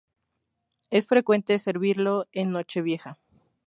Es 0.89 1.05
frecuente 1.05 1.59
servirlo 1.59 2.25
en 2.31 2.49
Nochevieja. 2.49 3.19